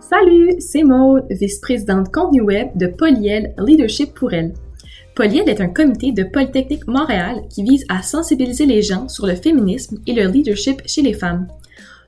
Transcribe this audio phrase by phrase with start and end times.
[0.00, 4.54] Salut, c'est Maude, vice-présidente contenu web de Polyel Leadership pour elle.
[5.14, 9.34] Polyel est un comité de Polytechnique Montréal qui vise à sensibiliser les gens sur le
[9.34, 11.46] féminisme et le leadership chez les femmes.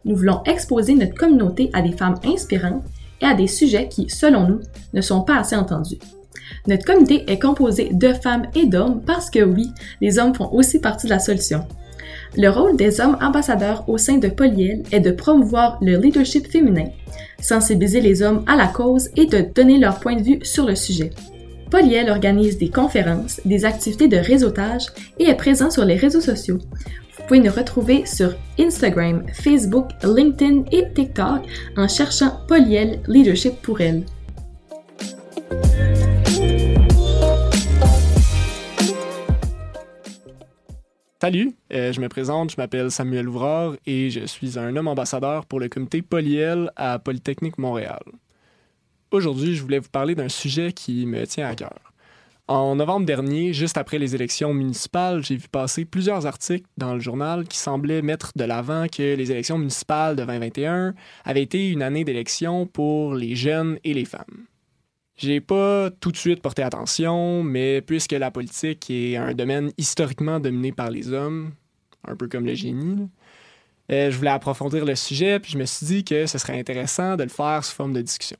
[0.05, 2.83] Nous voulons exposer notre communauté à des femmes inspirantes
[3.21, 4.61] et à des sujets qui, selon nous,
[4.95, 5.99] ne sont pas assez entendus.
[6.67, 9.69] Notre comité est composé de femmes et d'hommes parce que oui,
[10.01, 11.67] les hommes font aussi partie de la solution.
[12.37, 16.87] Le rôle des hommes ambassadeurs au sein de Polyel est de promouvoir le leadership féminin,
[17.41, 20.75] sensibiliser les hommes à la cause et de donner leur point de vue sur le
[20.75, 21.11] sujet.
[21.71, 24.87] Polyel organise des conférences, des activités de réseautage
[25.19, 26.59] et est présent sur les réseaux sociaux.
[27.17, 31.43] Vous pouvez nous retrouver sur Instagram, Facebook, LinkedIn et TikTok
[31.77, 34.05] en cherchant Polyel Leadership pour elle.
[41.23, 45.47] Salut, euh, je me présente, je m'appelle Samuel Ouvrard et je suis un homme ambassadeur
[45.47, 48.03] pour le comité Polyel à Polytechnique Montréal.
[49.13, 51.93] Aujourd'hui, je voulais vous parler d'un sujet qui me tient à cœur.
[52.49, 57.01] En novembre dernier, juste après les élections municipales, j'ai vu passer plusieurs articles dans le
[57.01, 60.93] journal qui semblaient mettre de l'avant que les élections municipales de 2021
[61.25, 64.49] avaient été une année d'élection pour les jeunes et les femmes.
[65.23, 70.41] J'ai pas tout de suite porté attention, mais puisque la politique est un domaine historiquement
[70.41, 71.53] dominé par les hommes,
[72.05, 73.09] un peu comme le génie,
[73.93, 77.15] euh, je voulais approfondir le sujet, puis je me suis dit que ce serait intéressant
[77.15, 78.37] de le faire sous forme de discussion.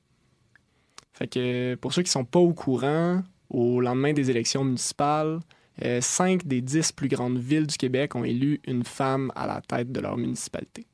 [1.13, 5.39] Fait que pour ceux qui sont pas au courant, au lendemain des élections municipales,
[5.85, 9.61] euh, cinq des dix plus grandes villes du Québec ont élu une femme à la
[9.61, 10.85] tête de leur municipalité.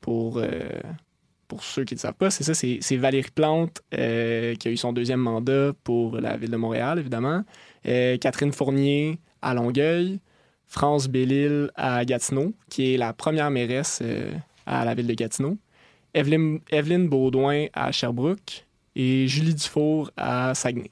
[0.00, 0.68] Pour, euh,
[1.48, 4.76] pour ceux qui ne savent pas, c'est ça, c'est Valérie Plante euh, qui a eu
[4.76, 7.42] son deuxième mandat pour la ville de Montréal, évidemment.
[7.86, 10.20] Euh, Catherine Fournier à Longueuil.
[10.68, 14.30] France Bellil à Gatineau, qui est la première mairesse euh,
[14.66, 15.56] à la ville de Gatineau.
[16.12, 20.90] Evelyne, Evelyne Baudouin à Sherbrooke et Julie Dufour à Saguenay.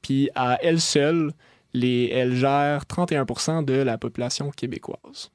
[0.00, 1.32] Puis à elle seule,
[1.74, 5.30] les, elle gère 31% de la population québécoise.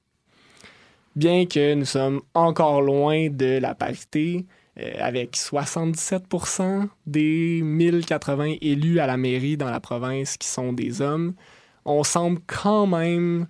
[1.15, 4.45] Bien que nous sommes encore loin de la parité,
[4.77, 11.35] avec 77% des 1080 élus à la mairie dans la province qui sont des hommes,
[11.85, 13.47] on semble quand même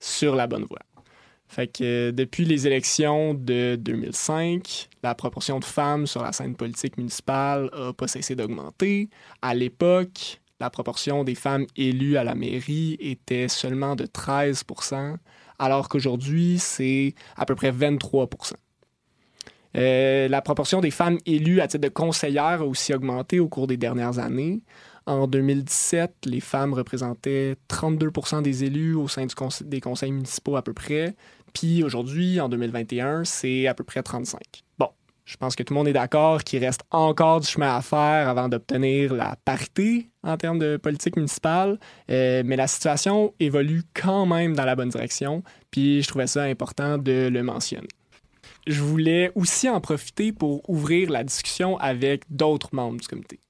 [0.00, 0.82] sur la bonne voie.
[1.46, 6.56] Fait que euh, depuis les élections de 2005, la proportion de femmes sur la scène
[6.56, 9.10] politique municipale n'a pas cessé d'augmenter.
[9.42, 15.16] À l'époque, la proportion des femmes élues à la mairie était seulement de 13%
[15.58, 18.28] alors qu'aujourd'hui, c'est à peu près 23
[19.76, 23.66] euh, la proportion des femmes élues à titre de conseillères a aussi augmenté au cours
[23.66, 24.62] des dernières années.
[25.06, 28.10] En 2017, les femmes représentaient 32
[28.42, 29.26] des élus au sein
[29.62, 31.16] des conseils municipaux à peu près.
[31.52, 34.40] Puis aujourd'hui, en 2021, c'est à peu près 35.
[34.78, 34.88] Bon,
[35.24, 38.28] je pense que tout le monde est d'accord qu'il reste encore du chemin à faire
[38.28, 41.78] avant d'obtenir la parité en termes de politique municipale,
[42.10, 46.44] euh, mais la situation évolue quand même dans la bonne direction, puis je trouvais ça
[46.44, 47.88] important de le mentionner
[48.66, 53.40] je voulais aussi en profiter pour ouvrir la discussion avec d'autres membres du comité.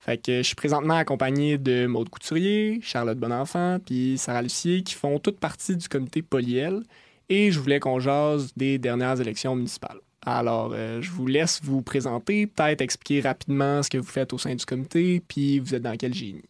[0.00, 4.94] Fait que je suis présentement accompagné de Maude Couturier, Charlotte Bonenfant, puis Sarah Lucier, qui
[4.94, 6.82] font toute partie du comité Polyel,
[7.30, 10.00] et je voulais qu'on jase des dernières élections municipales.
[10.26, 14.38] Alors, euh, je vous laisse vous présenter, peut-être expliquer rapidement ce que vous faites au
[14.38, 16.44] sein du comité, puis vous êtes dans quel génie?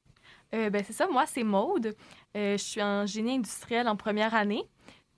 [0.54, 1.94] Euh, ben, c'est ça, moi, c'est Maude.
[2.36, 4.62] Euh, je suis en génie industriel en première année.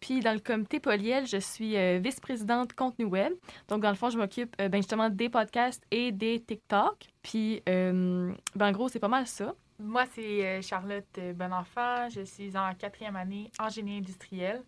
[0.00, 3.32] Puis dans le comité Polyel, je suis euh, vice-présidente contenu web.
[3.68, 7.06] Donc dans le fond, je m'occupe euh, ben, justement des podcasts et des TikTok.
[7.22, 9.54] Puis euh, ben, en gros, c'est pas mal ça.
[9.78, 12.08] Moi, c'est Charlotte Bonenfant.
[12.08, 14.62] Je suis en quatrième année en génie industriel.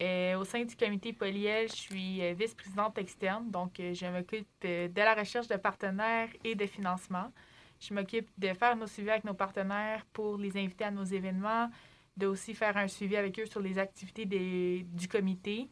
[0.00, 3.50] au sein du comité Polyel, je suis vice-présidente externe.
[3.50, 7.32] Donc je m'occupe de la recherche de partenaires et de financement.
[7.80, 11.68] Je m'occupe de faire nos suivis avec nos partenaires pour les inviter à nos événements,
[12.16, 15.68] de aussi faire un suivi avec eux sur les activités du comité.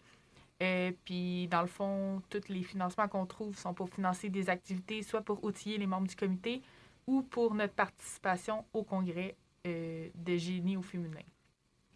[0.62, 5.02] Euh, puis, dans le fond, tous les financements qu'on trouve sont pour financer des activités,
[5.02, 6.62] soit pour outiller les membres du comité
[7.06, 9.36] ou pour notre participation au congrès
[9.66, 11.20] euh, de génie au féminin.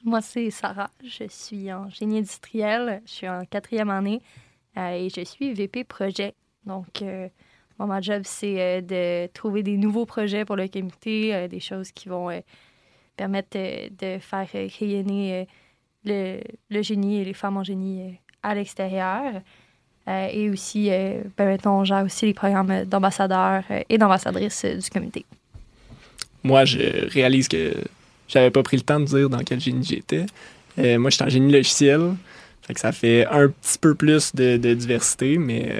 [0.05, 0.91] Moi, c'est Sarah.
[1.03, 3.03] Je suis en génie industriel.
[3.07, 4.21] Je suis en quatrième année
[4.77, 6.35] euh, et je suis VP projet.
[6.65, 7.03] Donc,
[7.79, 12.09] moi, mon job, c'est de trouver des nouveaux projets pour le comité, des choses qui
[12.09, 12.29] vont
[13.19, 14.47] permettre de, faire
[14.79, 15.47] rayonner
[16.09, 18.13] euh, le, génie et les femmes en génie euh,
[18.43, 19.43] à l'extérieur.
[20.09, 20.91] Euh, et aussi,
[21.37, 25.27] ben, on gère aussi les programmes d'ambassadeurs et d'ambassadrices du comité.
[26.43, 27.75] Moi, je réalise que
[28.27, 30.25] j'avais pas pris le temps de dire dans quel génie j'étais.
[30.97, 32.15] moi, j'étais en génie logiciel.
[32.63, 35.75] Fait que ça fait un petit peu plus de diversité, mais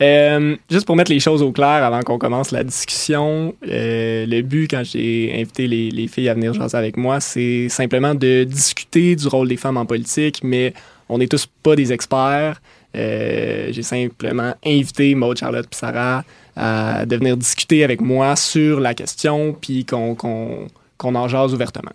[0.00, 4.42] euh, juste pour mettre les choses au clair avant qu'on commence la discussion, euh, le
[4.42, 8.44] but quand j'ai invité les, les, filles à venir jaser avec moi, c'est simplement de
[8.44, 10.72] discuter du rôle des femmes en politique, mais
[11.08, 12.60] on n'est tous pas des experts.
[12.96, 16.24] Euh, j'ai simplement invité Maud, Charlotte et Sarah
[16.56, 20.68] à de venir discuter avec moi sur la question, puis qu'on
[21.00, 21.92] en jase ouvertement.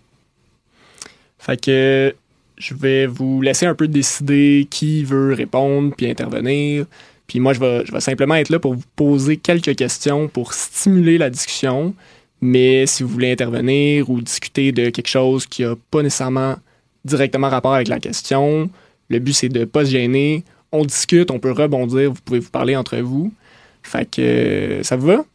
[1.38, 2.16] Fait que
[2.58, 6.86] je vais vous laisser un peu décider qui veut répondre puis intervenir.
[7.34, 10.54] Puis moi, je vais, je vais simplement être là pour vous poser quelques questions pour
[10.54, 11.96] stimuler la discussion.
[12.42, 16.58] Mais si vous voulez intervenir ou discuter de quelque chose qui n'a pas nécessairement
[17.04, 18.70] directement rapport avec la question,
[19.10, 20.44] le but c'est de ne pas se gêner.
[20.72, 23.34] On discute, on peut rebondir, vous pouvez vous parler entre vous.
[23.82, 25.26] Fait que ça vous va?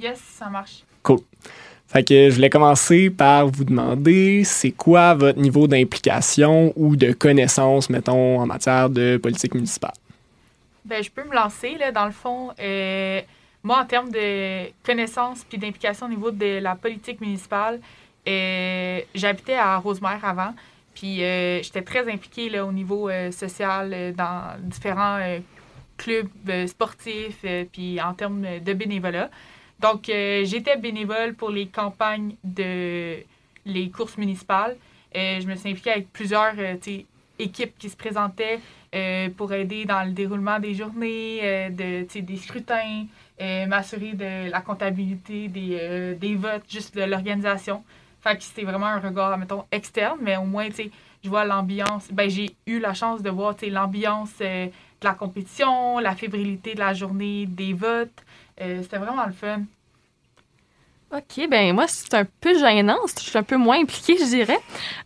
[0.00, 0.84] Yes, ça marche.
[1.02, 1.18] Cool.
[1.88, 7.10] Fait que je voulais commencer par vous demander c'est quoi votre niveau d'implication ou de
[7.10, 9.90] connaissance, mettons, en matière de politique municipale?
[10.84, 12.50] Ben, je peux me lancer, là, dans le fond.
[12.58, 13.20] Euh,
[13.62, 17.80] moi, en termes de connaissances puis d'implication au niveau de la politique municipale,
[18.28, 20.54] euh, j'habitais à Rosemère avant.
[20.94, 25.38] Puis euh, j'étais très impliquée là, au niveau social dans différents
[25.96, 29.30] clubs sportifs, puis en termes de bénévolat.
[29.78, 33.18] Donc, j'étais bénévole pour les campagnes de
[33.64, 34.76] les courses municipales.
[35.14, 36.54] Je me suis impliquée avec plusieurs
[37.42, 38.60] équipes qui se présentaient
[38.94, 43.06] euh, pour aider dans le déroulement des journées, euh, de, des scrutins,
[43.40, 47.82] euh, m'assurer de la comptabilité des, euh, des votes, juste de l'organisation.
[48.20, 50.90] Fait c'était vraiment un regard, mettons, externe, mais au moins, tu sais,
[51.24, 52.08] je vois l'ambiance.
[52.12, 54.70] Ben, j'ai eu la chance de voir, tu sais, l'ambiance de
[55.02, 58.24] la compétition, la fébrilité de la journée, des votes.
[58.58, 59.62] C'était vraiment le fun.
[61.12, 62.96] OK, ben moi, c'est un peu gênant.
[63.18, 64.58] Je suis un peu moins impliquée, je dirais.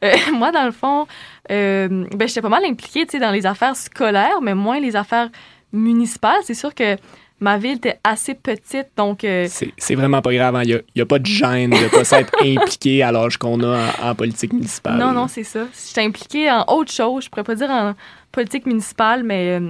[0.05, 1.07] Euh, moi, dans le fond,
[1.51, 4.95] euh, ben, j'étais pas mal impliquée, tu sais, dans les affaires scolaires, mais moins les
[4.95, 5.29] affaires
[5.73, 6.41] municipales.
[6.45, 6.97] C'est sûr que
[7.41, 9.25] ma ville était assez petite, donc...
[9.25, 10.61] euh, C'est vraiment pas grave.
[10.65, 14.11] Il n'y a, pas de gêne de pas s'être impliqué à l'âge qu'on a en,
[14.11, 14.99] en politique municipale.
[14.99, 15.67] non, non, c'est ça.
[15.89, 17.25] J'étais impliquée en autre chose.
[17.25, 17.95] Je pourrais pas dire en
[18.31, 19.61] politique municipale, mais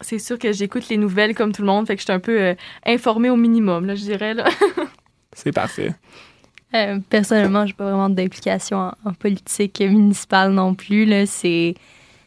[0.00, 2.20] c'est sûr que j'écoute les nouvelles comme tout le monde, fait que je suis un
[2.20, 2.54] peu euh,
[2.86, 4.34] informée au minimum, là, je dirais.
[4.34, 4.44] Là.
[5.32, 5.94] C'est parfait.
[6.74, 11.04] Euh, personnellement, j'ai pas vraiment d'implication en, politique municipale non plus.
[11.04, 11.26] Là.
[11.26, 11.74] C'est,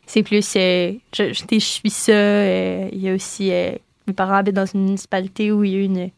[0.06, 0.54] c'est plus.
[0.58, 2.12] euh, je, suis ça.
[2.12, 3.52] euh, il y a aussi.
[3.52, 3.72] euh,
[4.08, 6.10] mes parents habitent dans une municipalité où il y a eu une.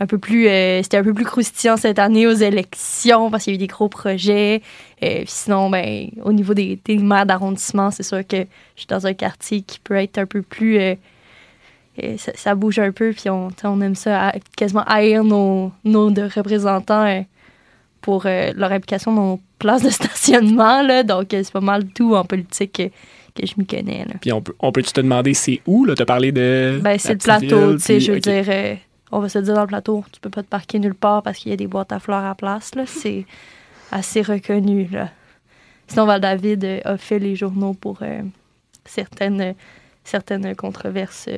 [0.00, 0.44] Un peu plus,
[0.82, 3.66] c'était un peu plus croustillant cette année aux élections parce qu'il y a eu des
[3.68, 4.60] gros projets.
[5.26, 9.12] Sinon, ben, au niveau des, des maires d'arrondissement, c'est sûr que je suis dans un
[9.12, 10.96] quartier qui peut être un peu plus.
[12.02, 15.72] Euh, ça, ça bouge un peu, puis on, on aime ça, à- quasiment haïr nos,
[15.84, 17.20] nos de représentants euh,
[18.00, 20.82] pour euh, leur implication dans nos places de stationnement.
[20.82, 22.88] Là, donc, euh, c'est pas mal tout en politique que,
[23.40, 24.04] que je m'y connais.
[24.06, 24.14] Là.
[24.20, 25.86] Puis on peut, on peut te demander c'est où?
[25.86, 26.80] Tu as parlé de.
[26.82, 28.74] Ben, c'est le plateau, tu sais, je veux dire, euh,
[29.10, 31.38] on va se dire dans le plateau, tu peux pas te parquer nulle part parce
[31.38, 33.26] qu'il y a des boîtes à fleurs à place, là, c'est
[33.90, 35.10] assez reconnu, là.
[35.88, 37.98] Sinon, Val-David a fait les journaux pour
[38.86, 39.54] certaines,
[40.04, 41.28] certaines controverses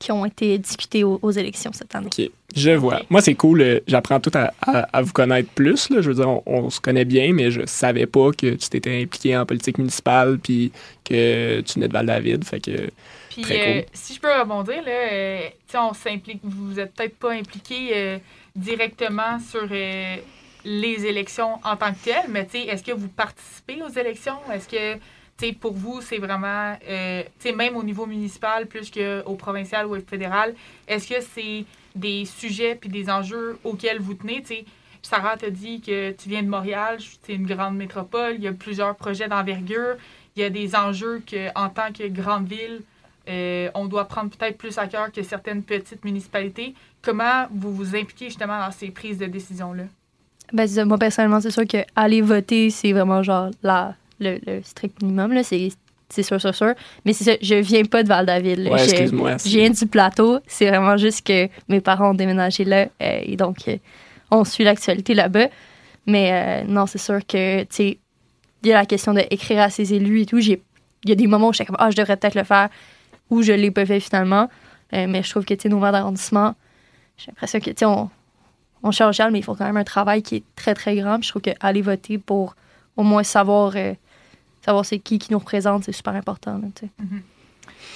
[0.00, 2.08] qui ont été discutées aux, aux élections cette année.
[2.18, 3.02] OK, je vois.
[3.10, 3.60] Moi, c'est cool.
[3.60, 5.88] euh, J'apprends tout à, à- à vous connaître plus.
[5.90, 6.00] Là.
[6.00, 9.02] Je veux dire, on, on se connaît bien, mais je savais pas que tu t'étais
[9.02, 10.72] impliqué en politique municipale puis
[11.04, 12.44] que tu venais de Val-David.
[12.44, 12.90] Fait que
[13.28, 13.90] Puis, Très euh, cool.
[13.92, 17.90] si je peux rebondir, là, euh, tu sais, on s'implique, vous êtes peut-être pas impliqué
[17.92, 18.18] euh,
[18.56, 20.16] directement sur euh,
[20.64, 24.36] les élections en tant que telles, mais tu sais, est-ce que vous participez aux élections?
[24.52, 24.98] Est-ce que,
[25.40, 27.22] tu sais, pour vous, c'est vraiment, euh,
[27.56, 30.54] même au niveau municipal plus qu'au provincial ou au fédéral,
[30.86, 34.42] est-ce que c'est des sujets puis des enjeux auxquels vous tenez?
[35.02, 38.52] Sarah t'a dit que tu viens de Montréal, c'est une grande métropole, il y a
[38.52, 39.96] plusieurs projets d'envergure,
[40.36, 42.82] il y a des enjeux que, en tant que grande ville,
[43.28, 46.74] euh, on doit prendre peut-être plus à cœur que certaines petites municipalités.
[47.00, 49.84] Comment vous vous impliquez justement dans ces prises de décision-là?
[50.52, 55.02] Ben, moi, personnellement, c'est sûr que aller voter, c'est vraiment genre la, le, le strict
[55.02, 55.68] minimum, là, c'est
[56.12, 56.74] c'est sûr, sûr, sûr.
[57.04, 58.68] Mais c'est ça, je viens pas de Val-David.
[58.68, 59.36] ouais, Je- excuse-moi.
[59.38, 60.40] Je viens du plateau.
[60.48, 63.76] C'est vraiment juste que mes parents ont déménagé là euh, et donc euh,
[64.32, 65.46] on suit l'actualité là-bas.
[66.06, 67.98] Mais euh, non, c'est sûr que, tu sais,
[68.64, 70.38] il y a la question d'écrire à ses élus et tout.
[70.38, 70.58] Il
[71.06, 72.68] y a des moments où j'étais comme, ah, je devrais peut-être le faire
[73.30, 74.48] ou je l'ai pas fait finalement.
[74.92, 76.56] Mais je trouve que, tu sais, nos maires d'arrondissement,
[77.16, 78.10] j'ai l'impression que, tu sais, on,
[78.82, 81.16] on cherche mais ils font quand même un travail qui est très, très grand.
[81.20, 82.56] Puis je trouve qu'aller voter pour
[82.96, 83.76] au moins savoir,
[84.64, 86.58] savoir c'est qui qui nous représente, c'est super important.
[86.58, 86.88] là, sais.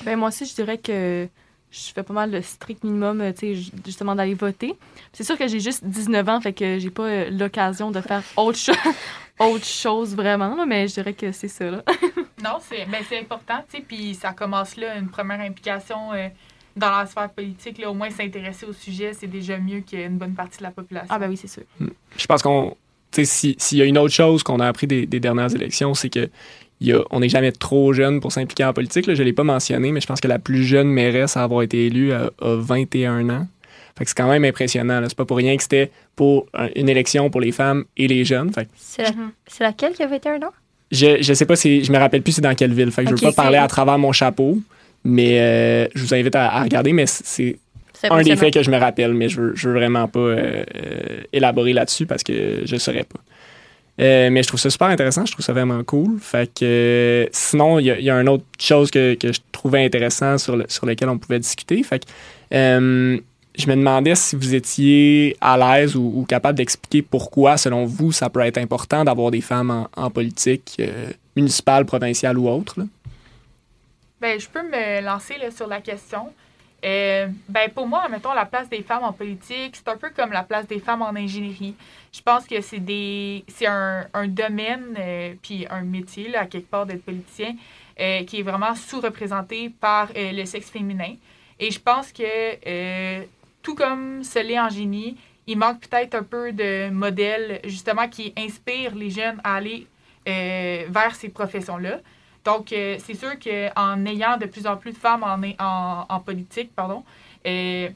[0.04, 1.28] Ben moi aussi, je dirais que
[1.70, 4.74] je fais pas mal le strict minimum, euh, tu sais, ju- justement d'aller voter.
[5.12, 8.22] C'est sûr que j'ai juste 19 ans, fait que j'ai pas euh, l'occasion de faire
[8.36, 8.72] autre, cho-
[9.40, 11.70] autre chose vraiment, là, mais je dirais que c'est ça.
[11.70, 11.82] Là.
[12.42, 16.28] Non, c'est ben, c'est important, tu sais, puis ça commence là, une première implication euh,
[16.76, 20.34] dans la sphère politique, là, au moins s'intéresser au sujet, c'est déjà mieux qu'une bonne
[20.34, 21.08] partie de la population.
[21.10, 21.62] Ah ben oui, c'est sûr.
[21.80, 22.76] Je pense qu'on.
[23.22, 26.08] Si- s'il y a une autre chose qu'on a appris des, des dernières élections, c'est
[26.10, 26.28] que
[26.80, 29.06] y a- on n'est jamais trop jeune pour s'impliquer en politique.
[29.06, 29.14] Là.
[29.14, 31.62] Je ne l'ai pas mentionné, mais je pense que la plus jeune mairesse à avoir
[31.62, 33.46] été élue a, a 21 ans.
[33.96, 35.00] Fait que c'est quand même impressionnant.
[35.06, 38.24] C'est pas pour rien que c'était pour un- une élection pour les femmes et les
[38.24, 38.50] jeunes.
[38.76, 39.10] C'est la-
[39.46, 40.50] c'est laquelle qui avait été un an?
[40.90, 41.82] je, je sais pas si.
[41.84, 42.90] Je me rappelle plus c'est dans quelle ville.
[42.90, 44.58] Fait que je veux pas parler à travers mon chapeau.
[45.06, 46.92] Mais euh, je vous invite à, à regarder.
[46.92, 47.58] Mais C'est
[48.10, 50.64] un des faits que je me rappelle, mais je veux, je veux vraiment pas euh,
[50.74, 53.20] euh, élaborer là-dessus parce que je saurais pas.
[54.00, 56.18] Euh, mais je trouve ça super intéressant, je trouve ça vraiment cool.
[56.20, 59.32] Fait que euh, sinon, il y, a- il y a une autre chose que, que
[59.32, 61.80] je trouvais intéressant sur, le, sur lequel on pouvait discuter.
[61.84, 62.06] Fait que
[62.54, 63.18] euh,
[63.56, 68.10] je me demandais si vous étiez à l'aise ou, ou capable d'expliquer pourquoi, selon vous,
[68.10, 72.74] ça peut être important d'avoir des femmes en, en politique, euh, municipale, provinciale ou autre.
[72.80, 72.86] là.
[74.20, 76.30] Ben, je peux me lancer là, sur la question.
[76.84, 80.32] Euh, ben, pour moi, mettons, la place des femmes en politique, c'est un peu comme
[80.32, 81.74] la place des femmes en ingénierie.
[82.12, 86.68] Je pense que c'est des c'est un, domaine, euh, puis un métier, là, à quelque
[86.68, 87.54] part, d'être politicien,
[87.98, 91.14] euh, qui est vraiment sous-représenté par le sexe féminin.
[91.58, 93.24] Et je pense que,
[93.62, 98.34] tout comme ce l'est en génie, il manque peut-être un peu de modèles, justement, qui
[98.36, 99.86] inspirent les jeunes à aller
[100.26, 102.00] vers ces professions-là.
[102.44, 106.20] Donc, euh, c'est sûr qu'en ayant de plus en plus de femmes en, en, en
[106.20, 107.02] politique, pardon,
[107.46, 107.88] euh,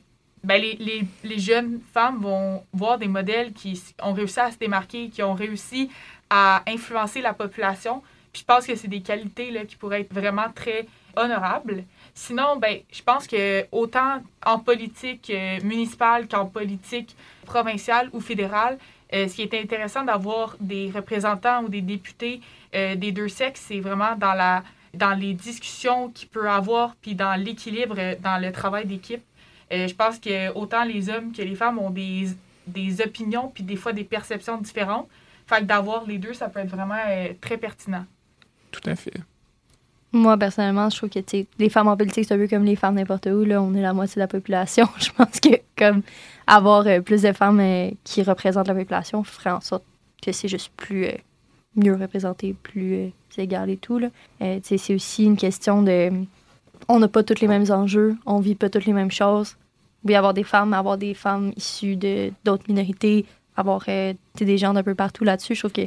[0.43, 4.59] ben, les, les, les jeunes femmes vont voir des modèles qui ont réussi à se
[4.59, 5.91] démarquer, qui ont réussi
[6.31, 8.03] à influencer la population.
[8.33, 10.87] Puis je pense que c'est des qualités là, qui pourraient être vraiment très
[11.17, 11.85] honorables.
[12.15, 18.79] Sinon, ben, je pense que autant en politique euh, municipale qu'en politique provinciale ou fédérale,
[19.13, 22.41] ce qui est intéressant d'avoir des représentants ou des députés
[22.75, 24.63] euh, des deux sexes, c'est vraiment dans, la,
[24.95, 29.23] dans les discussions qu'il peut avoir, puis dans l'équilibre, euh, dans le travail d'équipe.
[29.73, 32.29] Euh, je pense que autant les hommes que les femmes ont des,
[32.67, 35.09] des opinions, puis des fois des perceptions différentes.
[35.47, 38.05] Fait que d'avoir les deux, ça peut être vraiment euh, très pertinent.
[38.71, 39.15] Tout à fait.
[40.13, 42.65] Moi, personnellement, je trouve que tu sais, les femmes en politique, c'est un peu comme
[42.65, 43.45] les femmes n'importe où.
[43.45, 44.89] Là, on est la moitié de la population.
[44.99, 46.03] Je pense que comme
[46.49, 49.85] avoir euh, plus de femmes euh, qui représentent la population ferait en sorte
[50.21, 51.13] que c'est juste plus euh,
[51.77, 54.01] mieux représenté, plus égal et tout.
[54.41, 56.11] C'est aussi une question de...
[56.89, 59.55] On n'a pas tous les mêmes enjeux, on vit pas toutes les mêmes choses.
[60.05, 61.97] Oui, avoir des femmes, avoir des femmes issues
[62.45, 63.27] d'autres minorités,
[63.57, 65.87] avoir des gens d'un peu partout là-dessus, je trouve que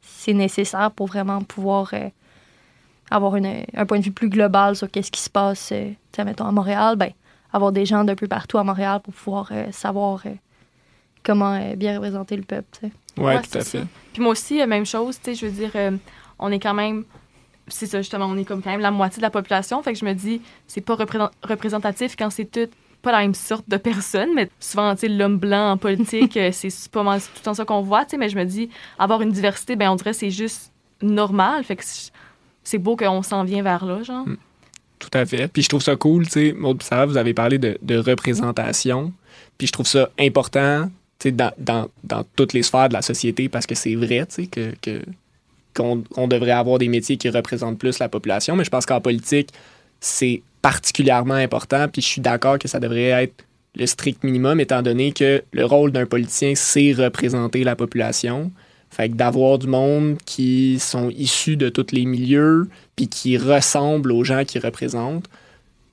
[0.00, 1.94] c'est nécessaire pour vraiment pouvoir...
[3.08, 5.72] avoir un point de vue plus global sur qu'est-ce qui se passe,
[6.18, 7.12] mettons, à Montréal, ben,
[7.52, 10.30] avoir des gens d'un peu partout à Montréal pour pouvoir euh, savoir euh,
[11.24, 12.90] comment euh, bien représenter le peuple, sais.
[13.16, 13.78] Ouais, Ouais, tout à fait.
[13.80, 13.84] ça.
[14.12, 15.92] Puis moi aussi, euh, même chose, tu sais, je veux dire, euh,
[16.38, 17.04] on est quand même,
[17.66, 19.98] c'est ça justement, on est comme quand même la moitié de la population, fait que
[19.98, 22.68] je me dis, c'est pas représent- représentatif quand c'est tout
[23.02, 26.90] pas la même sorte de personnes, mais souvent, tu sais, l'homme blanc en politique, c'est
[26.90, 29.22] pas mal tout le temps ça qu'on voit, tu sais, mais je me dis, avoir
[29.22, 32.10] une diversité, ben on dirait que c'est juste normal, fait que c'est-
[32.64, 34.26] c'est beau qu'on s'en vient vers là, genre.
[34.98, 35.48] Tout à fait.
[35.48, 39.12] Puis je trouve ça cool, tu sais, Maud vous avez parlé de, de représentation.
[39.56, 43.02] Puis je trouve ça important, tu sais, dans, dans, dans toutes les sphères de la
[43.02, 45.02] société parce que c'est vrai, tu sais, que, que-
[45.74, 48.56] qu'on devrait avoir des métiers qui représentent plus la population.
[48.56, 49.50] Mais je pense qu'en politique,
[50.00, 51.86] c'est particulièrement important.
[51.86, 53.44] Puis je suis d'accord que ça devrait être
[53.76, 58.50] le strict minimum, étant donné que le rôle d'un politicien, c'est représenter la population.
[58.90, 64.12] Fait que d'avoir du monde qui sont issus de tous les milieux, puis qui ressemblent
[64.12, 65.28] aux gens qu'ils représentent,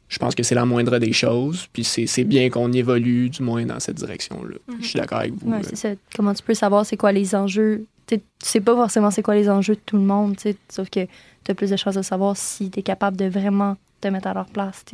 [0.07, 1.67] je pense que c'est la moindre des choses.
[1.73, 4.57] Puis c'est c'est bien qu'on évolue, du moins, dans cette direction-là.
[4.81, 5.51] Je suis d'accord avec vous.
[5.51, 5.89] Ouais, c'est ça.
[6.15, 7.85] Comment tu peux savoir c'est quoi les enjeux?
[8.07, 10.43] Tu sais, tu sais pas forcément c'est quoi les enjeux de tout le monde, tu
[10.43, 11.05] sais, sauf que
[11.43, 14.27] tu as plus de chances de savoir si tu es capable de vraiment te mettre
[14.27, 14.85] à leur place.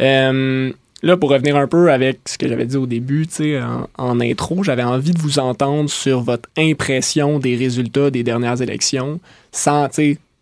[0.00, 0.72] Euh,
[1.04, 4.64] là, pour revenir un peu avec ce que j'avais dit au début, en, en intro,
[4.64, 9.20] j'avais envie de vous entendre sur votre impression des résultats des dernières élections,
[9.52, 9.88] sans,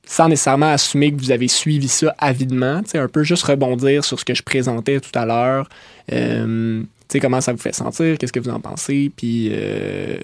[0.07, 4.25] sans nécessairement assumer que vous avez suivi ça avidement, un peu juste rebondir sur ce
[4.25, 5.69] que je présentais tout à l'heure.
[6.13, 6.83] Euh,
[7.21, 10.17] comment ça vous fait sentir, qu'est-ce que vous en pensez, puis euh,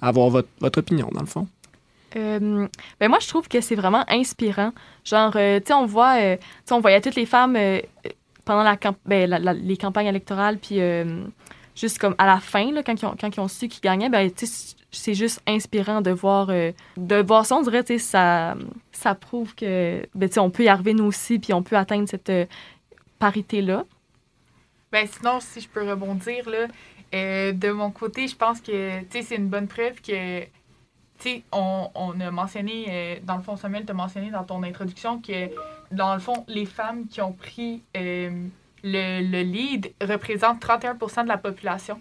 [0.00, 1.46] avoir votre, opinion, dans le fond.
[2.16, 2.66] Euh,
[3.00, 4.72] ben moi, je trouve que c'est vraiment inspirant.
[5.04, 6.36] Genre, euh, tu sais, on voit, euh,
[6.70, 7.58] on voyait toutes les femmes
[8.46, 9.30] pendant la, camp- ben,
[9.62, 11.24] les campagnes électorales, puis euh,
[11.74, 14.08] juste comme à la fin, là, quand, ils ont, quand ils ont su qu'ils gagnaient,
[14.08, 14.30] ben,
[14.90, 17.56] c'est juste inspirant de voir, euh, de voir ça.
[17.56, 18.56] On dirait, sais, ça,
[18.92, 22.30] ça prouve que, ben, on peut y arriver nous aussi, puis on peut atteindre cette
[22.30, 22.46] euh,
[23.18, 23.84] parité-là.
[24.92, 26.68] Ben, sinon, si je peux rebondir, là,
[27.52, 30.44] de mon côté, je pense que c'est une bonne preuve que
[31.22, 35.50] sais, on, a mentionné, euh, dans le fond, Samuel t'a mentionné dans ton introduction que,
[35.90, 38.30] dans le fond, les femmes qui ont pris euh,
[38.82, 42.00] le, le, lead représentent 31% de la population.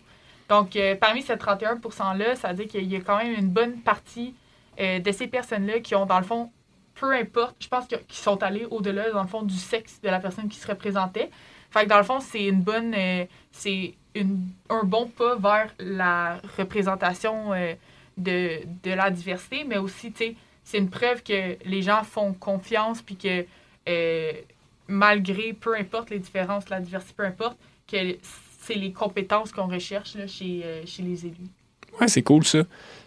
[0.49, 3.49] Donc, euh, parmi ces 31 %-là, ça veut dire qu'il y a quand même une
[3.49, 4.35] bonne partie
[4.77, 6.51] de ces personnes-là qui ont, dans le fond,
[6.95, 10.19] peu importe, je pense qu'ils sont allés au-delà, dans le fond, du sexe de la
[10.19, 11.29] personne qui se représentait.
[11.71, 12.93] Fait que, dans le fond, c'est une bonne...
[13.53, 17.53] c'est un bon pas vers la représentation
[18.17, 22.33] de, de la diversité, mais aussi, tu sais, c'est une preuve que les gens font
[22.33, 23.45] confiance, puis que
[23.87, 24.31] euh,
[24.87, 27.57] malgré, peu importe les différences, la diversité, peu importe,
[27.87, 27.97] que
[28.61, 31.51] c'est les compétences qu'on recherche là, chez, euh, chez les élus.
[32.01, 32.63] Ouais, c'est cool ça.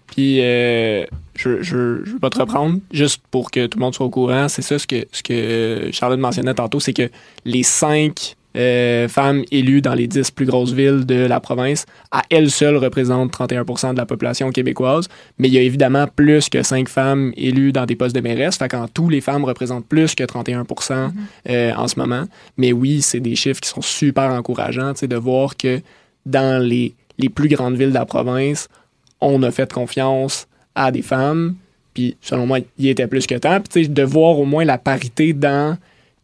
[0.07, 3.95] Puis, euh, je, je, je veux pas te reprendre, juste pour que tout le monde
[3.95, 7.11] soit au courant, c'est ça ce que, ce que Charlotte mentionnait tantôt, c'est que
[7.45, 12.23] les cinq euh, femmes élues dans les 10 plus grosses villes de la province, à
[12.31, 15.09] elles seules représentent 31% de la population québécoise.
[15.39, 18.57] Mais il y a évidemment plus que 5 femmes élues dans des postes de mairesse.
[18.57, 21.11] Fait qu'en tout, les femmes représentent plus que 31 mm-hmm.
[21.51, 22.25] euh, en ce moment.
[22.57, 25.81] Mais oui, c'est des chiffres qui sont super encourageants, de voir que
[26.27, 28.69] dans les, les plus grandes villes de la province,
[29.21, 31.57] on a fait confiance à des femmes.
[31.95, 33.61] Puis, selon moi, il y était plus que temps.
[33.61, 35.77] Puis, de voir au moins la parité dans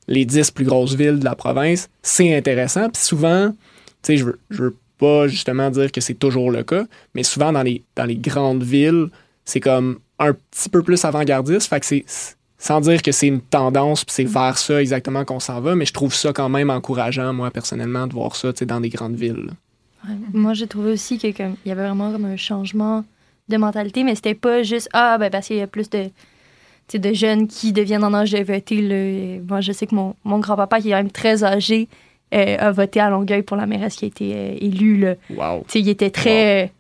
[0.09, 2.89] les dix plus grosses villes de la province, c'est intéressant.
[2.91, 3.57] Puis souvent, tu
[4.03, 6.85] sais, je veux, veux pas justement dire que c'est toujours le cas,
[7.15, 9.09] mais souvent dans les, dans les grandes villes,
[9.45, 11.69] c'est comme un petit peu plus avant-gardiste.
[11.69, 12.05] Fait que c'est
[12.65, 15.85] sans dire que c'est une tendance, puis c'est vers ça exactement qu'on s'en va, mais
[15.85, 19.51] je trouve ça quand même encourageant, moi, personnellement, de voir ça dans des grandes villes.
[20.33, 21.35] moi, j'ai trouvé aussi qu'il
[21.67, 23.05] y avait vraiment comme un changement
[23.51, 26.09] de mentalité, mais c'était pas juste Ah, ben parce qu'il y a plus de
[26.93, 29.41] de jeunes qui deviennent en âge de voter.
[29.49, 31.89] Moi, je sais que mon, mon grand-papa, qui est quand même très âgé,
[32.35, 34.99] euh, a voté à Longueuil pour la mairesse qui a été euh, élue.
[34.99, 35.15] Là.
[35.31, 35.65] Wow.
[35.75, 36.73] il était très.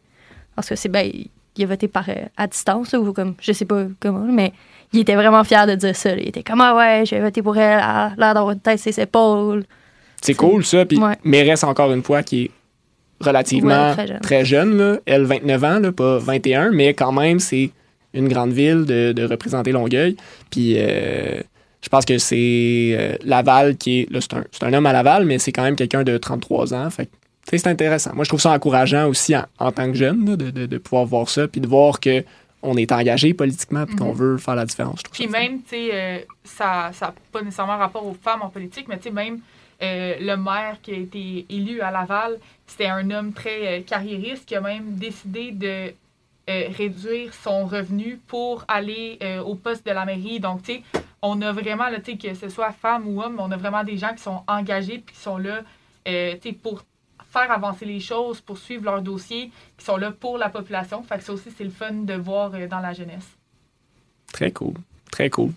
[0.56, 1.10] Parce que c'est ben,
[1.56, 4.52] il a voté par euh, à distance, ou comme je sais pas comment, mais
[4.92, 6.12] il était vraiment fier de dire ça.
[6.16, 9.02] Il était comme ah ouais, j'ai voté pour elle, là dans votre tête, c'est ses
[9.02, 9.64] épaules.
[10.20, 10.84] C'est cool ça.
[10.84, 12.50] Puis mairesse encore une fois qui est
[13.20, 14.98] relativement très jeune, là.
[15.06, 17.70] elle 29 ans, là, pas 21, mais quand même c'est
[18.14, 20.16] une grande ville de, représenter Longueuil.
[20.50, 21.40] Puis euh,
[21.82, 24.08] je pense que c'est euh, Laval qui est.
[24.20, 26.88] c'est un, un, homme à Laval, mais c'est quand même quelqu'un de 33 ans.
[26.90, 27.10] Fait
[27.46, 28.14] c'est intéressant.
[28.14, 31.60] Moi, je trouve ça encourageant aussi en, tant que jeune de, pouvoir voir ça, puis
[31.60, 32.24] de voir que
[32.62, 34.18] on est engagé politiquement puis qu'on mhm.
[34.18, 35.02] veut faire la différence.
[35.12, 38.96] Puis même, tu sais, euh, ça n'a pas nécessairement rapport aux femmes en politique, mais
[38.96, 39.40] tu sais, même
[39.82, 44.62] le maire qui a été élu à Laval, c'était un homme très carriériste qui a
[44.62, 45.92] même décidé de
[46.48, 50.40] euh, réduire son revenu pour aller euh, au poste de la mairie.
[50.40, 50.82] Donc, tu sais,
[51.22, 54.14] on a vraiment, là, que ce soit femme ou homme, on a vraiment des gens
[54.14, 55.62] qui sont engagés puis qui sont là
[56.06, 56.84] euh, pour
[57.32, 61.02] faire avancer les choses, pour suivre leur dossier, qui sont là pour la population.
[61.02, 63.26] Fait que ça aussi, c'est le fun de voir dans la jeunesse.
[64.32, 64.74] Très cool.
[65.10, 65.52] Très cool.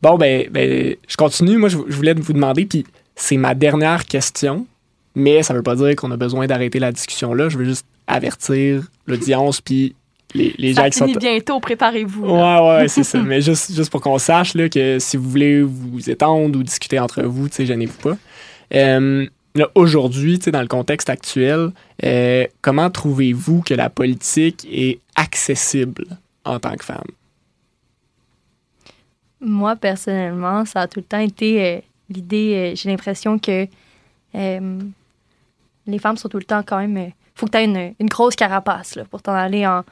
[0.00, 1.58] Bon, ben, ben je continue.
[1.58, 4.66] Moi, je, voulais vous demander, puis c'est ma dernière question,
[5.18, 7.48] mais ça veut pas dire qu'on a besoin d'arrêter la discussion là.
[7.48, 9.94] Je veux juste avertir l'audience, puis
[10.34, 11.18] les, les ça gens qui sont.
[11.18, 12.26] bientôt, préparez-vous.
[12.26, 13.20] Ouais, ouais, c'est ça.
[13.20, 16.98] Mais juste, juste pour qu'on sache là, que si vous voulez vous étendre ou discuter
[16.98, 18.16] entre vous, tu sais, gênez-vous pas.
[18.74, 21.70] Euh, là, aujourd'hui, tu sais, dans le contexte actuel,
[22.04, 26.04] euh, comment trouvez-vous que la politique est accessible
[26.44, 27.04] en tant que femme?
[29.40, 33.66] Moi, personnellement, ça a tout le temps été euh, l'idée, j'ai l'impression que
[35.88, 38.96] les femmes sont tout le temps quand même faut que tu aies une, grosse carapace
[38.96, 39.84] là, pour t'en aller en,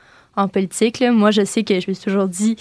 [0.49, 1.01] politique.
[1.01, 2.57] Moi, je sais que je me suis toujours dit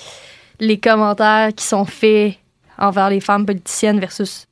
[0.62, 2.36] les commentaires qui sont faits
[2.78, 4.48] envers les femmes politiciennes versus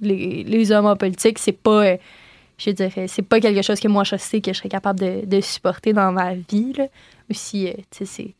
[0.00, 1.96] les, hommes en politique, c'est pas, euh,
[2.58, 5.40] je dirais, c'est pas quelque chose que moi je sais que je serais capable de,
[5.40, 6.74] supporter dans ma vie.
[7.30, 8.34] Aussi, euh, c'est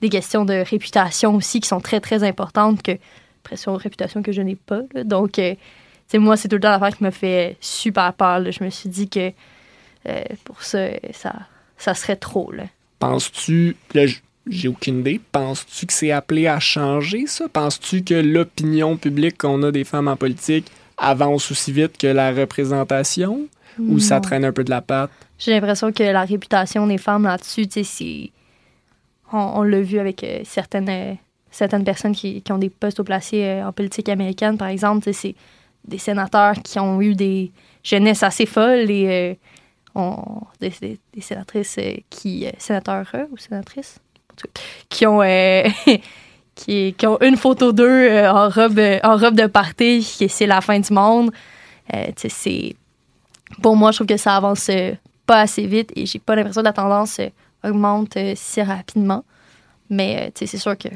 [0.00, 2.98] des questions de réputation aussi qui sont très, très importantes que
[3.44, 4.80] pression réputation que je n'ai pas.
[5.04, 5.38] Donc,
[6.14, 8.40] euh, moi, c'est tout le temps l'affaire qui me fait super peur.
[8.40, 8.50] Là.
[8.50, 9.32] Je me suis dit que
[10.08, 11.32] euh, pour ça, ça,
[11.76, 12.52] ça serait trop.
[12.98, 14.06] Penses-tu, là,
[14.46, 17.48] j'ai aucune idée, penses-tu que c'est appelé à changer, ça?
[17.48, 22.32] Penses-tu que l'opinion publique qu'on a des femmes en politique avance aussi vite que la
[22.32, 23.48] représentation?
[23.78, 25.10] Ou ça traîne un peu de la patte?
[25.38, 28.30] J'ai l'impression que la réputation des femmes là-dessus, tu sais,
[29.30, 31.12] on, l'a vu avec euh, certaines, euh,
[31.50, 35.12] certaines personnes qui, qui, ont des postes au placés en politique américaine, par exemple.
[35.12, 35.34] C'est
[35.86, 39.38] des sénateurs qui ont eu des jeunesses assez folles et
[40.60, 42.46] des, sénatrices euh, qui.
[42.46, 43.98] Euh, sénateurs euh, ou sénatrices?
[44.88, 45.22] Qui ont.
[46.54, 50.60] qui, qui, ont une photo d'eux en, robe, en robe de party, qui c'est la
[50.60, 51.30] fin du monde.
[52.16, 52.76] c'est
[53.62, 54.70] pour moi, je trouve que ça avance
[55.26, 57.20] pas assez vite et j'ai pas l'impression que la tendance
[57.62, 59.24] augmente si rapidement.
[59.88, 60.88] Mais c'est sûr que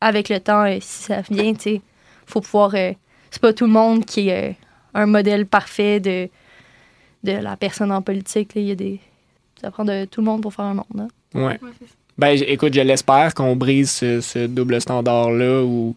[0.00, 1.80] avec le temps, si ça vient, il
[2.26, 2.74] faut pouvoir.
[3.36, 4.56] C'est pas tout le monde qui est
[4.94, 6.30] un modèle parfait de,
[7.22, 8.52] de la personne en politique.
[8.56, 8.98] Il y a des.
[9.60, 10.86] Ça prend de tout le monde pour faire un monde.
[10.98, 11.08] Hein.
[11.34, 11.60] Ouais.
[12.16, 15.62] ben, écoute, je l'espère qu'on brise ce, double standard-là.
[15.62, 15.94] Ou...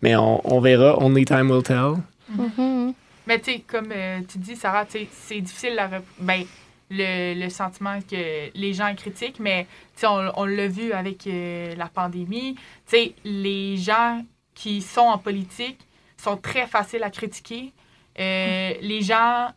[0.00, 0.96] Mais on, verra.
[1.02, 1.94] Only time will tell.
[2.32, 2.94] Mm-hmm.
[3.26, 5.90] Mais tu sais, comme euh, tu dis, Sarah, c'est difficile la
[6.20, 6.44] ben,
[6.88, 9.66] le, le, sentiment que les gens critiquent, mais
[10.04, 12.54] on, on l'a vu avec euh, la pandémie.
[12.86, 14.22] sais les gens
[14.54, 15.80] qui sont en politique
[16.24, 17.72] sont très faciles à critiquer.
[18.18, 19.48] Euh, les gens,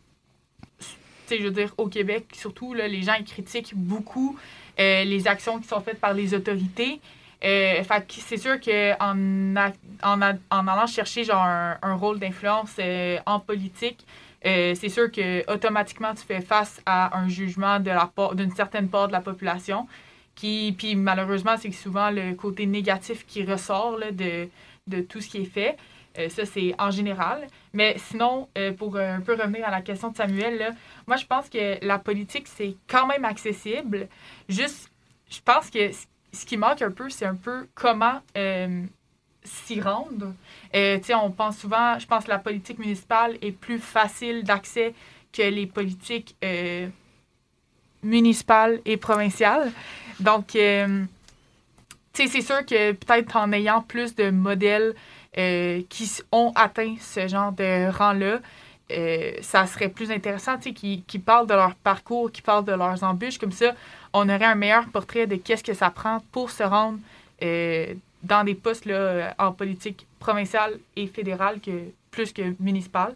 [1.30, 4.38] je veux dire, au Québec surtout, là, les gens ils critiquent beaucoup
[4.80, 7.02] les actions qui sont faites par les autorités.
[7.44, 9.16] Euh, c'est sûr qu'en
[10.04, 14.06] en, en, allant chercher genre un, rôle d'influence euh, en politique,
[14.46, 18.90] euh, c'est sûr que automatiquement tu fais face à un jugement de la d'une certaine
[18.90, 19.88] part de la population.
[20.36, 24.48] Qui, puis malheureusement, c'est souvent le côté négatif qui ressort là, de,
[24.86, 25.78] de tout ce qui est fait.
[26.30, 27.48] Ça, c'est en général.
[27.74, 30.70] Mais sinon, pour un peu revenir à la question de Samuel, là,
[31.06, 34.08] moi, je pense que la politique, c'est quand même accessible.
[34.50, 34.92] Juste,
[35.30, 35.92] je pense que
[36.32, 38.84] ce qui manque un peu, c'est un peu comment euh,
[39.44, 40.34] s'y rendre.
[40.76, 44.94] Euh, on pense souvent, je pense que la politique municipale est plus facile d'accès
[45.34, 46.88] que les politiques euh,
[48.04, 49.72] municipales et provinciales.
[50.20, 51.04] Donc, euh,
[52.14, 54.96] c'est sûr que peut-être en ayant plus de modèles
[55.90, 58.40] qui ont atteint ce genre de rang-là,
[59.42, 63.38] ça serait plus intéressant, qui, qui parlent de leur parcours, qui parlent de leurs embûches.
[63.38, 63.74] Comme ça,
[64.14, 67.00] on aurait un meilleur portrait de qu'est-ce que ça prend pour se rendre
[67.44, 73.16] euh, dans des postes là, en politique provinciale et fédérale que, plus que municipale.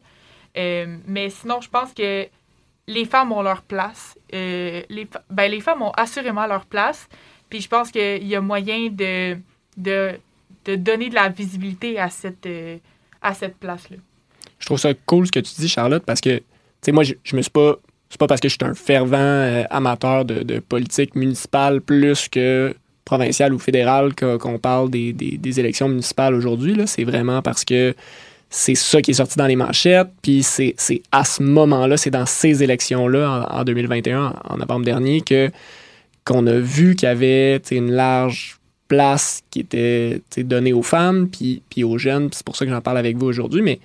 [0.58, 2.28] Euh, mais sinon, je pense que
[2.88, 4.18] les femmes ont leur place.
[4.34, 7.08] Euh, les, ben, les femmes ont assurément leur place.
[7.50, 9.38] Puis je pense qu'il y a moyen de,
[10.66, 12.48] de, donner de la visibilité à cette,
[13.22, 13.98] à cette place-là.
[14.60, 16.44] Je trouve ça cool ce que tu dis, Charlotte, parce que, tu
[16.82, 17.78] sais, moi, je, je me suis pas
[18.12, 22.76] c'est pas parce que je suis un fervent euh, amateur de, politique municipale plus que
[23.06, 26.76] provinciale ou fédérale qu'on parle des, élections municipales aujourd'hui.
[26.88, 27.96] C'est vraiment parce que
[28.50, 30.10] c'est ça qui est sorti dans les manchettes.
[30.22, 30.76] Puis c'est
[31.14, 35.24] à ce moment-là, c'est dans ces élections-là, en, 2021, en, novembre dernier,
[36.26, 38.58] qu'on a vu qu'il y avait une large
[38.92, 42.28] place qui était donnée aux femmes puis, puis aux jeunes.
[42.34, 43.62] C'est pour ça que j'en parle avec vous aujourd'hui.
[43.62, 43.80] Mais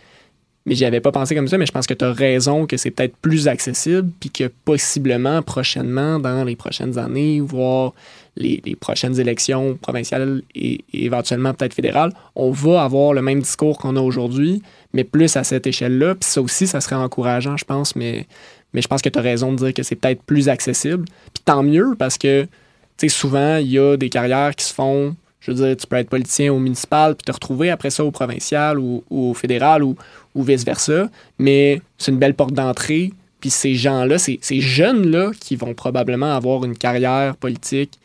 [0.66, 2.76] mais j'y avais pas pensé comme ça, mais je pense que tu as raison que
[2.76, 7.92] c'est peut-être plus accessible, puis que possiblement, prochainement, dans les prochaines années, voire
[8.36, 13.94] les, prochaines élections provinciales et, éventuellement peut-être fédérales, on va avoir le même discours qu'on
[13.94, 14.60] a aujourd'hui,
[14.92, 16.16] mais plus à cette échelle-là.
[16.16, 18.26] Puis ça aussi, ça serait encourageant, je pense, mais,
[18.74, 21.04] mais je pense que tu as raison de dire que c'est peut-être plus accessible.
[21.32, 22.48] Puis tant mieux, parce que,
[22.98, 25.14] tu sais, souvent, il y a des carrières qui se font
[25.46, 28.10] je veux dire, tu peux être politicien au municipal puis te retrouver après ça au
[28.10, 29.94] provincial ou, au fédéral ou,
[30.34, 31.08] ou vice-versa.
[31.38, 33.12] Mais c'est une belle porte d'entrée.
[33.38, 38.00] Puis ces gens-là, ces, ces jeunes-là qui vont probablement avoir une carrière politique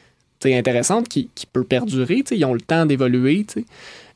[0.45, 2.23] intéressante qui, qui, peut perdurer.
[2.31, 3.45] Ils ont le temps d'évoluer.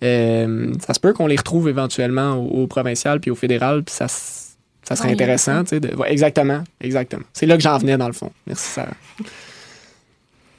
[0.03, 3.83] Euh, ça se peut qu'on les retrouve éventuellement au, provincial puis au fédéral.
[3.83, 5.63] Puis ça, ça serait intéressant.
[5.63, 7.25] De, exactement, exactement.
[7.33, 8.31] C'est là que j'en venais dans le fond.
[8.47, 8.97] Merci Sarah.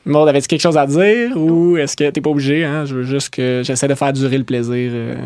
[0.06, 2.64] Maud, avais-tu quelque chose à dire ou est-ce que t'es pas obligé?
[2.64, 2.84] Hein?
[2.84, 4.92] Je veux juste que j'essaie de faire durer le plaisir.
[4.94, 5.16] Euh.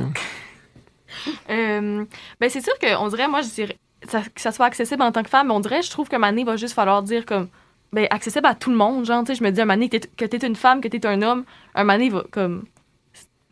[1.51, 2.05] Euh,
[2.40, 5.29] ben c'est sûr qu'on dirait, moi, je dirais que ça soit accessible en tant que
[5.29, 7.49] femme, on dirait, je trouve que il va juste falloir dire comme
[7.93, 9.05] ben, accessible à tout le monde.
[9.05, 11.21] Genre, tu sais, je me dis, un moment que t'es une femme, que t'es un
[11.21, 12.64] homme, un moment va comme.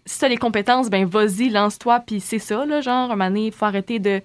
[0.06, 3.66] Si t'as les compétences, ben vas-y, lance-toi, puis c'est ça, genre, un moment il faut
[3.66, 4.22] arrêter de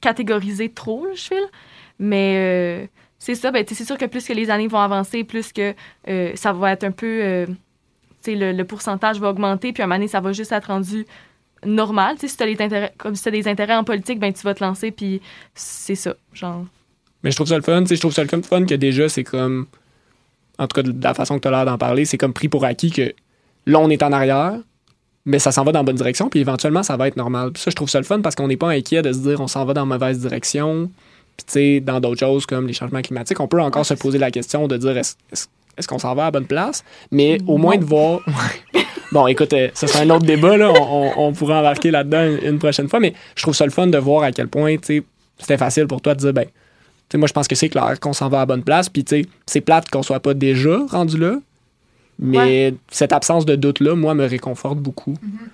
[0.00, 1.46] catégoriser trop, je file.
[1.98, 2.86] Mais.
[2.86, 5.74] Euh, c'est ça, ben, c'est sûr que plus que les années vont avancer, plus que
[6.08, 7.20] euh, ça va être un peu.
[7.22, 7.46] Euh,
[8.26, 11.06] le, le, pourcentage va augmenter, puis à un moment donné, ça va juste être rendu
[11.64, 12.16] normal.
[12.18, 15.20] si tu as, as, des intérêts en politique, ben, tu vas te lancer, puis
[15.54, 16.14] c'est ça.
[16.32, 16.64] Genre.
[17.22, 17.84] Mais je trouve ça le fun.
[17.84, 19.66] Je trouve ça le fun que déjà, c'est comme.
[20.58, 22.48] En tout cas, de la façon que tu as l'air d'en parler, c'est comme pris
[22.48, 23.12] pour acquis que
[23.66, 24.54] là, on est en arrière,
[25.26, 27.52] mais ça s'en va dans la bonne direction, puis éventuellement, ça va être normal.
[27.56, 29.46] Ça, je trouve ça le fun parce qu'on n'est pas inquiet de se dire on
[29.46, 30.90] s'en va dans la mauvaise direction
[31.46, 34.30] tu sais, dans d'autres choses comme les changements climatiques, on peut encore se poser la
[34.30, 36.84] question de dire est-ce qu'on s'en va à la bonne place?
[37.10, 38.20] Mais au moins de voir.
[39.12, 40.72] bon, écoute, euh, ça c'est un autre débat, là.
[40.72, 43.98] On, on, pourra embarquer là-dedans une, prochaine fois, mais je trouve ça le fun de
[43.98, 45.02] voir à quel point, tu sais,
[45.38, 46.50] c'était facile pour toi de dire, ben, tu
[47.12, 49.04] sais, moi, je pense que c'est clair qu'on s'en va à la bonne place, puis,
[49.04, 51.36] tu sais, c'est plate qu'on soit pas déjà rendu là,
[52.18, 55.14] mais cette absence de doute-là, moi, me réconforte beaucoup.
[55.14, 55.48] Mm-hmm.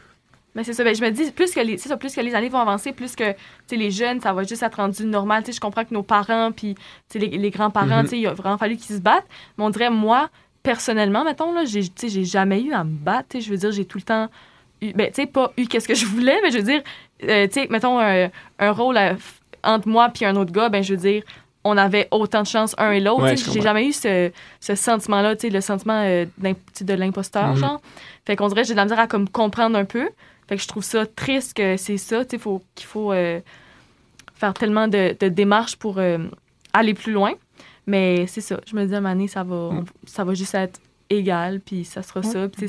[0.57, 2.49] Mais c'est ça, ben, je me dis, plus que, les, ça, plus que les années
[2.49, 3.35] vont avancer, plus que
[3.71, 5.45] les jeunes, ça va juste être rendu normal.
[5.47, 6.75] je comprends que nos parents, puis
[7.14, 8.16] les, les grands-parents, mm-hmm.
[8.16, 9.27] il a vraiment fallu qu'ils se battent.
[9.59, 10.31] Mais on dirait, moi,
[10.62, 13.38] personnellement, mettons, là, j'ai, j'ai jamais eu à me battre.
[13.38, 14.29] Je veux dire, j'ai tout le temps
[14.81, 16.83] eu, ben, tu sais, pas eu qu'est-ce que je voulais, mais je veux dire,
[17.25, 19.14] euh, tu sais, mettons, un, un rôle à-
[19.62, 21.23] entre moi puis un autre gars, ben, je veux dire,
[21.64, 23.23] on avait autant de chance un et l'autre.
[23.25, 27.57] Ouais, j'ai jamais eu ce, ce sentiment-là, tu sais, le sentiment euh, de l'imposteur, Mhm.
[27.57, 27.81] genre.
[28.25, 30.09] Fait qu'on dirait que j'ai de la misère à comme, comprendre un peu.
[30.48, 33.40] Fait que je trouve ça triste que c'est ça, tu sais, faut, qu'il faut euh,
[34.35, 36.18] faire tellement de, de démarches pour euh,
[36.72, 37.32] aller plus loin.
[37.87, 40.35] Mais c'est ça, je me dis à un moment donné, ça va, on- ça va
[40.35, 40.80] juste être
[41.11, 42.48] égal, puis ça sera ça.
[42.48, 42.66] Puis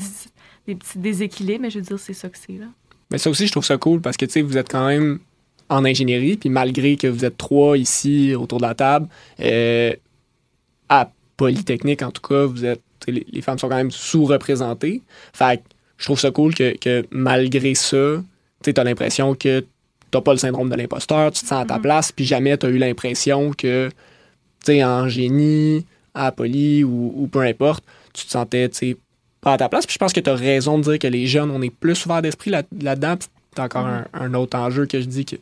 [0.66, 2.66] des petits déséquilibres, mais je veux dire, c'est ça que c'est, là.
[3.10, 5.18] Mais ça aussi, je trouve ça cool parce que, tu sais, vous êtes quand même
[5.70, 9.08] en ingénierie, puis malgré que vous êtes trois ici autour de la table,
[9.40, 9.92] euh,
[10.88, 15.02] à Polytechnique, en tout cas, vous êtes, les femmes sont quand même sous-représentées.
[15.32, 15.62] Fait que
[15.98, 18.22] je trouve ça cool que, que malgré ça,
[18.62, 19.64] tu as l'impression que
[20.10, 21.82] t'as pas le syndrome de l'imposteur, tu te sens à ta Mhm.
[21.82, 23.88] place, puis jamais tu as eu l'impression que,
[24.64, 25.84] tu sais, en génie,
[26.14, 27.84] à Poly ou, ou peu importe,
[28.14, 28.96] tu te sentais, tu sais,
[29.40, 29.86] pas à ta place.
[29.86, 32.06] Puis je pense que tu as raison de dire que les jeunes, on est plus
[32.06, 33.16] ouverts d'esprit là- là-dedans.
[33.18, 35.36] Puis c'est encore un, un autre enjeu que je dis que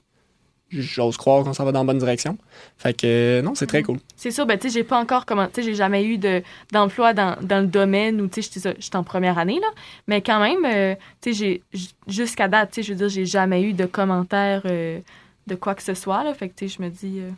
[0.71, 2.37] j'ose croire qu'on s'en va dans la bonne direction.
[2.77, 3.99] Fait que euh, non, c'est très cool.
[4.17, 6.43] C'est sûr, ben, tu sais, j'ai pas encore comment, tu sais, j'ai jamais eu de,
[6.73, 8.51] d'emploi dans, dans le domaine où, tu sais,
[8.81, 9.69] j'étais- en première année, là.
[10.09, 13.27] Mais quand même, euh, tu sais, j'ai, jusqu'à date, tu sais, je veux dire, j'ai
[13.27, 14.99] jamais eu de commentaires euh,
[15.47, 16.35] de quoi que ce soit, là.
[16.35, 17.21] Fait que, tu sais, je me dis.
[17.21, 17.31] euh,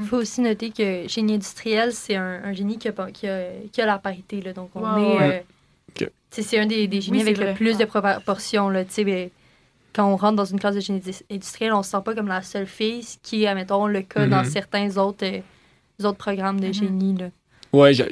[0.00, 3.26] Il faut aussi noter que génie industriel, c'est un, un génie qui a, pas- qui,
[3.28, 4.40] a, qui a la parité.
[4.42, 5.16] Là, donc, on Ouais, est.
[5.18, 5.36] ouais.
[5.38, 5.40] euh,
[5.90, 5.98] Ok.
[5.98, 7.48] tu sais, C'est un des, des génies Oui, avec vrai.
[7.48, 8.68] le plus de proportions.
[8.68, 9.30] Là, tu sais, mais
[9.94, 12.28] quand on rentre dans une classe de génie dis- industriel, on se sent pas comme
[12.28, 14.50] la seule fille, ce qui est, admettons, le cas dans Mhm.
[14.50, 15.40] certains autres, euh,
[16.06, 16.74] autres programmes de Mhm.
[16.74, 17.14] génie.
[17.16, 17.26] Là.
[17.72, 18.04] Ouais, je,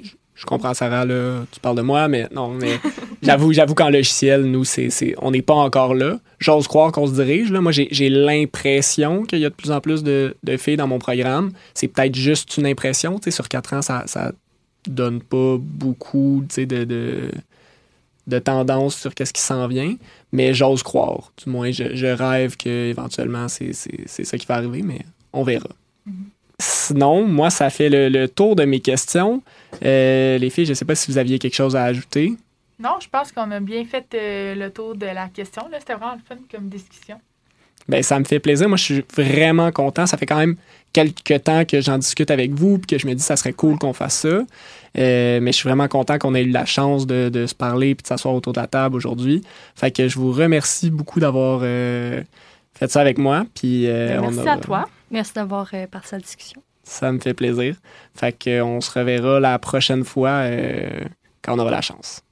[0.46, 2.72] comprends, Sarah, là, tu parles de moi, mais non, mais
[3.22, 6.18] j'avoue, j'avoue qu'en logiciel, nous, c'est, c'est, on n'est pas encore là.
[6.38, 7.50] J'ose croire qu'on se dirige.
[7.52, 7.60] Là.
[7.60, 10.88] Moi, j'ai, j'ai l'impression qu'il y a de plus en plus de, de filles dans
[10.88, 11.50] mon programme.
[11.74, 13.18] C'est peut-être juste une impression.
[13.18, 14.32] Tu sais, sur quatre ans, ça, ça
[14.88, 17.30] donne pas beaucoup tu sais, de, de,
[18.26, 19.96] de tendance sur qu'est-ce qui s'en vient.
[20.32, 21.32] Mais j'ose croire.
[21.42, 25.00] Du moins, je, je rêve qu'éventuellement, c'est, c'est, ça qui va arriver, mais
[25.32, 25.68] on verra.
[26.58, 29.42] Sinon, moi, ça fait le, le tour de mes questions.
[29.84, 32.36] Euh, les filles, je ne sais pas si vous aviez quelque chose à ajouter.
[32.78, 35.62] Non, je pense qu'on a bien fait euh, le tour de la question.
[35.78, 37.20] C'était vraiment le fun comme discussion.
[37.88, 38.68] Ben, ça me fait plaisir.
[38.68, 40.06] Moi, je suis vraiment content.
[40.06, 40.56] Ça fait quand même
[40.92, 43.52] quelques temps que j'en discute avec vous puis que je me dis que ça serait
[43.52, 44.40] cool qu'on fasse ça.
[44.98, 47.94] Euh, mais je suis vraiment content qu'on ait eu la chance de, de se parler
[47.94, 49.42] puis de s'asseoir autour de la table aujourd'hui.
[49.74, 52.22] Fait que je vous remercie beaucoup d'avoir euh,
[52.74, 53.46] fait ça avec moi.
[53.54, 54.84] Puis, euh, ben, on merci a- à toi.
[55.10, 56.62] Merci d'avoir euh, passé la discussion.
[56.84, 57.76] Ça me fait plaisir.
[58.14, 61.00] Fait que, on se reverra la prochaine fois euh,
[61.42, 62.22] quand on aura la chance.